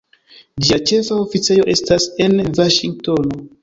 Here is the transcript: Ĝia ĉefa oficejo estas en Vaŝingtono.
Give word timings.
Ĝia 0.67 0.79
ĉefa 0.93 1.19
oficejo 1.25 1.69
estas 1.77 2.11
en 2.29 2.43
Vaŝingtono. 2.61 3.45